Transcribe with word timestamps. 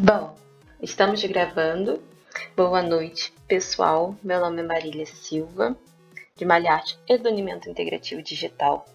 Bom, 0.00 0.36
estamos 0.80 1.24
gravando. 1.24 2.00
Boa 2.56 2.80
noite, 2.80 3.34
pessoal. 3.48 4.14
Meu 4.22 4.38
nome 4.38 4.60
é 4.60 4.64
Marília 4.64 5.04
Silva, 5.04 5.76
de 6.36 6.44
Malharte 6.44 6.96
e 7.08 7.18
do 7.18 7.26
Alimento 7.26 7.68
Integrativo 7.68 8.22
Digital. 8.22 8.86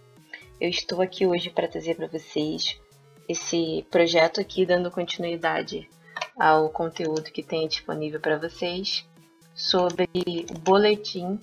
Eu 0.62 0.70
estou 0.70 1.02
aqui 1.02 1.27
hoje 1.27 1.50
para 1.50 1.68
trazer 1.68 1.95
para 1.95 2.08
vocês 2.08 2.80
esse 3.27 3.86
projeto 3.91 4.39
aqui, 4.39 4.66
dando 4.66 4.89
continuidade 4.89 5.89
ao 6.39 6.70
conteúdo 6.70 7.34
que 7.34 7.44
tem 7.44 7.67
disponível 7.67 8.22
para 8.22 8.38
vocês 8.38 9.05
sobre 9.54 10.08
o 10.55 10.58
boletim 10.59 11.38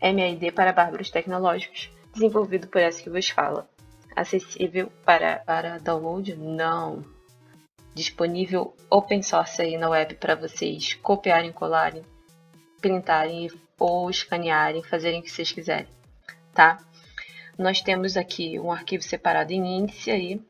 MID 0.00 0.50
para 0.52 0.72
bárbaros 0.72 1.10
tecnológicos, 1.10 1.90
desenvolvido 2.14 2.68
por 2.68 2.80
essa 2.80 3.02
que 3.02 3.10
vos 3.10 3.28
fala. 3.28 3.68
Acessível 4.16 4.90
para, 5.04 5.40
para 5.40 5.76
download? 5.76 6.34
Não. 6.36 7.19
Disponível 7.94 8.74
open 8.88 9.22
source 9.22 9.60
aí 9.60 9.76
na 9.76 9.88
web 9.88 10.14
para 10.14 10.34
vocês 10.34 10.94
copiarem, 10.94 11.52
colarem, 11.52 12.02
printarem 12.80 13.50
ou 13.78 14.08
escanearem, 14.10 14.82
fazerem 14.82 15.20
o 15.20 15.22
que 15.22 15.30
vocês 15.30 15.50
quiserem, 15.52 15.88
tá? 16.54 16.78
Nós 17.58 17.80
temos 17.80 18.16
aqui 18.16 18.58
um 18.58 18.72
arquivo 18.72 19.02
separado 19.02 19.52
em 19.52 19.78
índice 19.78 20.10
aí, 20.10 20.40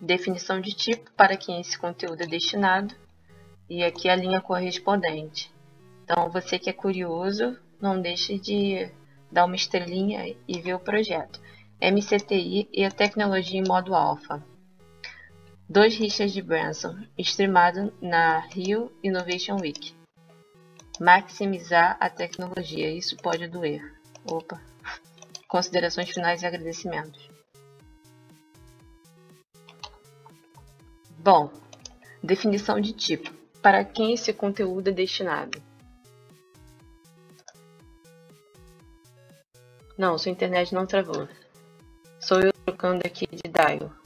definição 0.00 0.60
de 0.60 0.72
tipo 0.72 1.10
para 1.12 1.36
quem 1.36 1.60
esse 1.60 1.78
conteúdo 1.78 2.22
é 2.22 2.26
destinado 2.26 2.94
e 3.68 3.82
aqui 3.82 4.08
a 4.08 4.16
linha 4.16 4.40
correspondente. 4.40 5.52
Então, 6.04 6.30
você 6.30 6.58
que 6.58 6.70
é 6.70 6.72
curioso, 6.72 7.58
não 7.80 8.00
deixe 8.00 8.38
de 8.38 8.90
dar 9.30 9.44
uma 9.44 9.56
estrelinha 9.56 10.36
e 10.46 10.60
ver 10.60 10.74
o 10.74 10.78
projeto. 10.78 11.40
MCTI 11.80 12.68
e 12.72 12.84
a 12.84 12.90
tecnologia 12.90 13.60
em 13.60 13.66
modo 13.66 13.94
alfa. 13.94 14.42
Dois 15.68 15.96
Richard 15.96 16.40
Branson, 16.42 16.96
streamado 17.18 17.92
na 18.00 18.38
Rio 18.38 18.92
Innovation 19.02 19.56
Week. 19.60 19.92
Maximizar 21.00 21.96
a 21.98 22.08
tecnologia, 22.08 22.88
isso 22.88 23.16
pode 23.16 23.48
doer. 23.48 23.82
Opa. 24.30 24.62
Considerações 25.48 26.08
finais 26.10 26.42
e 26.42 26.46
agradecimentos. 26.46 27.28
Bom, 31.18 31.50
definição 32.22 32.80
de 32.80 32.92
tipo. 32.92 33.34
Para 33.60 33.84
quem 33.84 34.14
esse 34.14 34.32
conteúdo 34.32 34.90
é 34.90 34.92
destinado? 34.92 35.60
Não, 39.98 40.16
sua 40.16 40.30
internet 40.30 40.72
não 40.72 40.86
travou. 40.86 41.28
Sou 42.20 42.38
eu 42.38 42.52
trocando 42.52 43.04
aqui 43.04 43.26
de 43.26 43.50
dial. 43.50 44.05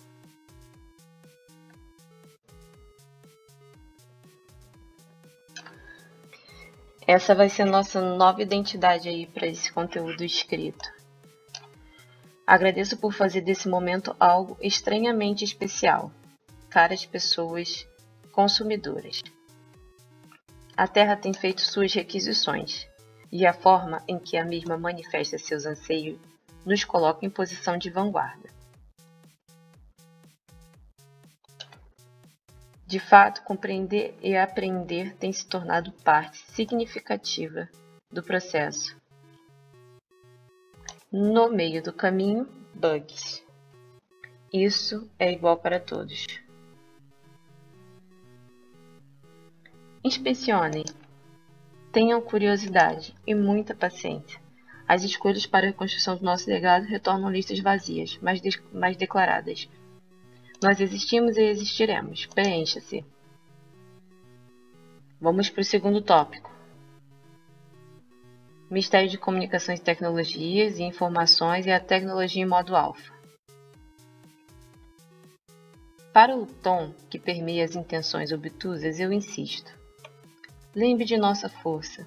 Essa 7.13 7.35
vai 7.35 7.49
ser 7.49 7.65
nossa 7.65 8.01
nova 8.01 8.41
identidade 8.41 9.09
aí 9.09 9.27
para 9.27 9.45
esse 9.45 9.73
conteúdo 9.73 10.23
escrito. 10.23 10.89
Agradeço 12.47 12.97
por 12.99 13.13
fazer 13.13 13.41
desse 13.41 13.69
momento 13.69 14.15
algo 14.21 14.57
estranhamente 14.61 15.43
especial. 15.43 16.13
Caras 16.69 17.05
pessoas 17.05 17.85
consumidoras. 18.31 19.25
A 20.77 20.87
Terra 20.87 21.17
tem 21.17 21.35
feito 21.35 21.63
suas 21.63 21.93
requisições 21.93 22.87
e 23.33 23.45
a 23.45 23.53
forma 23.53 24.01
em 24.07 24.17
que 24.17 24.37
a 24.37 24.45
mesma 24.45 24.79
manifesta 24.79 25.37
seus 25.37 25.67
anseios 25.67 26.17
nos 26.65 26.85
coloca 26.85 27.27
em 27.27 27.31
posição 27.31 27.77
de 27.77 27.91
vanguarda. 27.91 28.60
De 32.91 32.99
fato, 32.99 33.45
compreender 33.45 34.19
e 34.21 34.37
aprender 34.37 35.15
tem 35.15 35.33
se 35.33 35.47
tornado 35.47 35.93
parte 36.03 36.39
significativa 36.39 37.69
do 38.11 38.21
processo. 38.21 38.97
No 41.13 41.49
meio 41.49 41.81
do 41.81 41.93
caminho, 41.93 42.49
bugs. 42.75 43.47
Isso 44.53 45.09
é 45.21 45.31
igual 45.31 45.57
para 45.59 45.79
todos. 45.79 46.27
Inspecionem 50.03 50.83
Tenham 51.93 52.21
curiosidade 52.21 53.15
e 53.25 53.37
muita 53.37 53.73
paciência. 53.73 54.41
As 54.89 55.05
escolhas 55.05 55.47
para 55.47 55.69
a 55.69 55.73
construção 55.73 56.17
do 56.17 56.25
nosso 56.25 56.51
legado 56.51 56.87
retornam 56.87 57.31
listas 57.31 57.61
vazias, 57.61 58.19
mas, 58.21 58.41
de 58.41 58.51
mais 58.73 58.97
declaradas. 58.97 59.69
Nós 60.63 60.79
existimos 60.79 61.39
e 61.39 61.43
existiremos. 61.43 62.27
Preencha-se. 62.27 63.03
Vamos 65.19 65.49
para 65.49 65.63
o 65.63 65.65
segundo 65.65 66.03
tópico. 66.03 66.51
Mistério 68.71 69.09
de 69.09 69.17
comunicações, 69.17 69.81
tecnologias 69.81 70.79
e 70.79 70.83
informações 70.83 71.67
e 71.67 71.71
a 71.71 71.81
tecnologia 71.81 72.43
em 72.43 72.47
modo 72.47 72.77
alfa. 72.77 73.13
Para 76.13 76.37
o 76.37 76.45
tom 76.45 76.93
que 77.09 77.19
permeia 77.19 77.65
as 77.65 77.75
intenções 77.75 78.31
obtusas, 78.31 79.01
eu 79.01 79.13
insisto. 79.13 79.73
Lembre 80.75 81.05
de 81.05 81.17
nossa 81.17 81.49
força. 81.49 82.07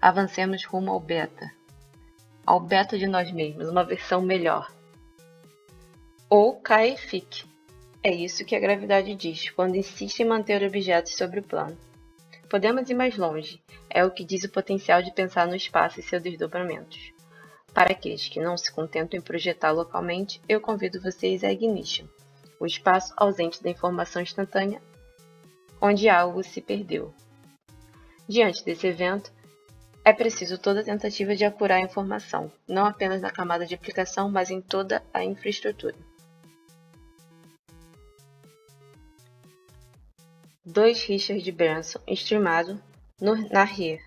Avancemos 0.00 0.64
rumo 0.64 0.90
ao 0.90 1.00
beta. 1.00 1.50
Ao 2.44 2.60
beta 2.60 2.98
de 2.98 3.06
nós 3.06 3.32
mesmos, 3.32 3.68
uma 3.68 3.84
versão 3.84 4.20
melhor. 4.20 4.70
Ou 6.28 6.56
caia 6.56 6.94
e 6.94 6.96
fique. 6.96 7.49
É 8.02 8.10
isso 8.10 8.44
que 8.44 8.56
a 8.56 8.60
gravidade 8.60 9.14
diz 9.14 9.50
quando 9.50 9.76
insiste 9.76 10.20
em 10.20 10.26
manter 10.26 10.62
objetos 10.62 11.16
sobre 11.16 11.40
o 11.40 11.42
plano. 11.42 11.76
Podemos 12.48 12.88
ir 12.90 12.94
mais 12.94 13.16
longe, 13.16 13.62
é 13.88 14.04
o 14.04 14.10
que 14.10 14.24
diz 14.24 14.44
o 14.44 14.50
potencial 14.50 15.02
de 15.02 15.12
pensar 15.12 15.46
no 15.46 15.54
espaço 15.54 16.00
e 16.00 16.02
seus 16.02 16.22
desdobramentos. 16.22 17.12
Para 17.72 17.92
aqueles 17.92 18.28
que 18.28 18.40
não 18.40 18.56
se 18.56 18.72
contentam 18.72 19.18
em 19.18 19.22
projetar 19.22 19.70
localmente, 19.70 20.40
eu 20.48 20.60
convido 20.60 21.00
vocês 21.00 21.44
a 21.44 21.52
Ignition, 21.52 22.06
o 22.58 22.66
espaço 22.66 23.12
ausente 23.16 23.62
da 23.62 23.70
informação 23.70 24.20
instantânea, 24.20 24.82
onde 25.80 26.08
algo 26.08 26.42
se 26.42 26.60
perdeu, 26.60 27.14
Diante 28.30 28.64
desse 28.64 28.86
evento, 28.86 29.32
é 30.04 30.12
preciso 30.12 30.56
toda 30.56 30.84
tentativa 30.84 31.34
de 31.34 31.44
apurar 31.44 31.78
a 31.78 31.80
informação, 31.80 32.48
não 32.68 32.86
apenas 32.86 33.20
na 33.20 33.28
camada 33.28 33.66
de 33.66 33.74
aplicação, 33.74 34.30
mas 34.30 34.52
em 34.52 34.60
toda 34.60 35.02
a 35.12 35.24
infraestrutura. 35.24 35.96
2 40.70 41.02
Richard 41.06 41.50
Branson, 41.50 41.98
streamado 42.06 42.80
no, 43.20 43.34
na 43.48 43.64
RIA. 43.64 43.98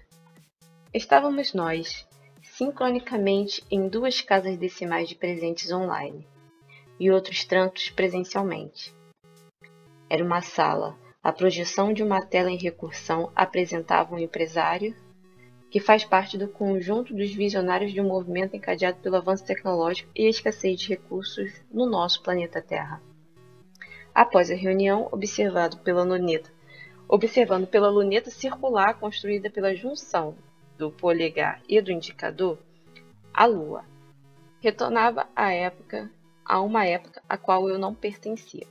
Estávamos 0.93 1.53
nós, 1.53 2.07
sincronicamente, 2.41 3.61
em 3.69 3.89
duas 3.89 4.21
casas 4.21 4.57
decimais 4.57 5.09
de 5.09 5.15
presentes 5.15 5.69
online 5.73 6.25
e 6.97 7.11
outros 7.11 7.43
tantos 7.43 7.89
presencialmente. 7.89 8.93
Era 10.09 10.23
uma 10.23 10.41
sala, 10.41 10.97
a 11.21 11.33
projeção 11.33 11.91
de 11.91 12.01
uma 12.01 12.25
tela 12.25 12.49
em 12.49 12.57
recursão 12.57 13.29
apresentava 13.35 14.15
um 14.15 14.19
empresário 14.19 14.95
que 15.69 15.81
faz 15.81 16.05
parte 16.05 16.37
do 16.37 16.47
conjunto 16.47 17.13
dos 17.13 17.33
visionários 17.35 17.91
de 17.91 17.99
um 17.99 18.07
movimento 18.07 18.55
encadeado 18.55 18.99
pelo 18.99 19.17
avanço 19.17 19.43
tecnológico 19.43 20.09
e 20.15 20.27
a 20.27 20.29
escassez 20.29 20.79
de 20.79 20.87
recursos 20.87 21.61
no 21.69 21.85
nosso 21.85 22.23
planeta 22.23 22.61
Terra. 22.61 23.01
Após 24.13 24.51
a 24.51 24.55
reunião, 24.55 25.07
observado 25.11 25.77
pela 25.77 26.03
luneta, 26.03 26.51
observando 27.07 27.67
pela 27.67 27.89
luneta 27.89 28.29
circular 28.29 28.99
construída 28.99 29.49
pela 29.49 29.75
junção 29.75 30.35
do 30.77 30.91
polegar 30.91 31.61
e 31.67 31.81
do 31.81 31.91
indicador, 31.91 32.57
a 33.33 33.45
Lua 33.45 33.83
retornava 34.59 35.27
à 35.35 35.51
época, 35.51 36.09
a 36.45 36.61
uma 36.61 36.85
época 36.85 37.21
a 37.27 37.37
qual 37.37 37.67
eu 37.67 37.79
não 37.79 37.93
pertencia 37.93 38.67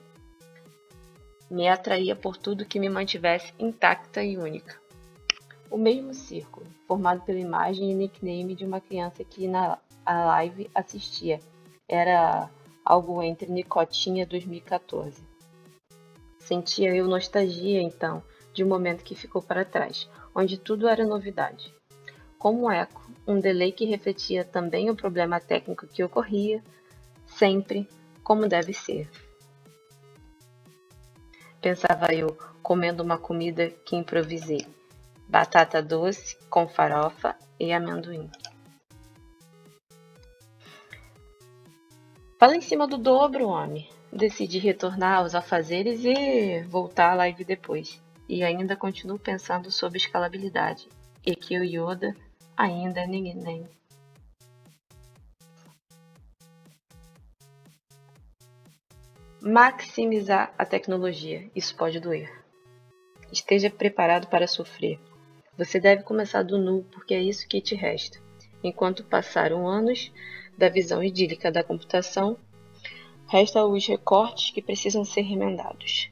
me 1.53 1.69
atraía 1.69 2.17
por 2.17 2.39
tudo 2.39 2.65
que 2.65 2.81
me 2.81 2.89
mantivesse 2.89 3.53
intacta 3.59 4.25
e 4.25 4.39
única. 4.39 4.81
O 5.71 5.77
mesmo 5.77 6.15
círculo, 6.15 6.67
formado 6.89 7.21
pela 7.21 7.39
imagem 7.39 7.91
e 7.91 7.95
nickname 7.95 8.55
de 8.55 8.65
uma 8.65 8.81
criança 8.81 9.23
que 9.23 9.47
na 9.47 9.79
live 10.07 10.71
assistia, 10.75 11.41
era 11.87 12.49
algo 12.83 13.23
entre 13.23 13.53
Nicotinha 13.53 14.25
2014. 14.25 15.23
Sentia 16.47 16.95
eu 16.95 17.07
nostalgia, 17.07 17.81
então, 17.81 18.23
de 18.53 18.63
um 18.63 18.69
momento 18.69 19.05
que 19.05 19.15
ficou 19.15 19.43
para 19.43 19.65
trás, 19.65 20.09
onde 20.35 20.59
tudo 20.59 20.89
era 20.89 21.07
novidade. 21.07 21.75
Como 22.39 22.71
eco, 22.71 23.11
um 23.27 23.39
delay 23.39 23.73
que 23.73 23.85
refletia 23.85 24.45
também 24.45 24.91
o 24.91 24.97
problema 24.97 25.41
técnico 25.41 25.87
que 25.87 26.03
ocorria, 26.03 26.63
sempre 27.27 27.89
como 28.23 28.49
deve 28.49 28.73
ser 28.73 29.09
pensava 31.63 32.13
eu, 32.13 32.37
comendo 32.61 33.03
uma 33.05 33.17
comida 33.17 33.71
que 33.71 33.95
improvisei. 33.95 34.67
Batata 35.29 35.81
doce 35.81 36.37
com 36.51 36.69
farofa 36.69 37.37
e 37.59 37.73
amendoim. 37.73 38.29
Fala 42.39 42.57
em 42.57 42.61
cima 42.61 42.89
do 42.89 42.99
dobro, 42.99 43.47
homem. 43.47 43.89
Decidi 44.13 44.59
retornar 44.59 45.19
aos 45.19 45.35
afazeres 45.35 46.05
e 46.05 46.63
voltar 46.65 47.13
à 47.13 47.15
live 47.15 47.45
depois. 47.45 48.01
E 48.29 48.45
ainda 48.45 48.77
continuo 48.77 49.19
pensando 49.19 49.71
sobre 49.71 49.99
escalabilidade 49.99 50.89
e 51.25 51.35
que 51.35 51.59
o 51.59 51.65
Yoda 51.65 52.15
ainda 52.57 53.01
é 53.01 53.07
ninguém. 53.07 53.67
Maximizar 59.41 60.55
a 60.57 60.65
tecnologia, 60.65 61.51
isso 61.57 61.75
pode 61.75 61.99
doer. 61.99 62.31
Esteja 63.33 63.71
preparado 63.71 64.29
para 64.29 64.47
sofrer. 64.47 65.01
Você 65.59 65.81
deve 65.81 66.03
começar 66.03 66.43
do 66.43 66.59
nu, 66.59 66.85
porque 66.93 67.15
é 67.15 67.21
isso 67.21 67.49
que 67.49 67.61
te 67.61 67.75
resta. 67.75 68.19
Enquanto 68.63 69.05
passaram 69.05 69.67
anos 69.67 70.13
da 70.57 70.69
visão 70.69 71.03
idílica 71.03 71.51
da 71.51 71.65
computação, 71.65 72.39
resta 73.33 73.65
os 73.65 73.87
recortes 73.87 74.51
que 74.51 74.61
precisam 74.61 75.07
ser 75.07 75.23
remendados. 75.23 76.11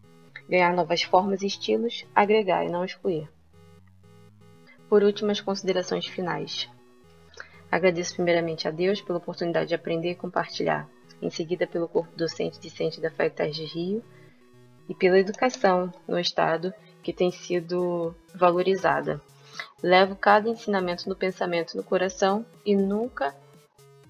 Ganhar 0.49 0.72
novas 0.72 1.02
formas 1.02 1.43
e 1.43 1.46
estilos, 1.46 2.06
agregar 2.14 2.64
e 2.64 2.70
não 2.70 2.82
excluir. 2.82 3.28
Por 4.88 5.02
último, 5.02 5.31
as 5.31 5.38
considerações 5.38 6.06
finais. 6.06 6.67
Agradeço 7.70 8.14
primeiramente 8.14 8.67
a 8.67 8.70
Deus 8.70 9.02
pela 9.02 9.19
oportunidade 9.19 9.69
de 9.69 9.75
aprender 9.75 10.12
e 10.12 10.14
compartilhar, 10.14 10.88
em 11.20 11.28
seguida 11.28 11.67
pelo 11.67 11.87
corpo 11.87 12.17
docente 12.17 12.56
e 12.56 12.62
discente 12.62 13.02
da 13.02 13.11
FATES 13.11 13.55
de 13.55 13.64
Rio 13.66 14.02
e 14.88 14.94
pela 14.94 15.19
educação 15.19 15.93
no 16.08 16.19
Estado 16.19 16.73
que 17.02 17.12
tem 17.12 17.31
sido 17.31 18.14
valorizada. 18.34 19.20
Levo 19.82 20.16
cada 20.16 20.49
ensinamento 20.49 21.06
no 21.06 21.14
pensamento 21.14 21.76
no 21.76 21.84
coração 21.84 22.46
e 22.64 22.75
nunca 22.75 23.37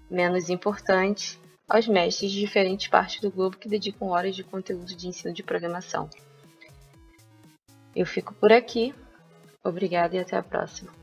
menos 0.09 0.49
importante 0.49 1.40
aos 1.71 1.87
mestres 1.87 2.33
de 2.33 2.41
diferentes 2.41 2.89
partes 2.89 3.21
do 3.21 3.31
globo 3.31 3.57
que 3.57 3.69
dedicam 3.69 4.09
horas 4.09 4.35
de 4.35 4.43
conteúdo 4.43 4.97
de 4.97 5.07
ensino 5.07 5.33
de 5.33 5.45
programação. 5.45 6.11
Eu 7.95 8.05
fico 8.05 8.35
por 8.35 8.53
aqui. 8.53 8.93
Obrigada 9.63 10.17
e 10.17 10.19
até 10.19 10.37
a 10.37 10.43
próxima. 10.43 11.00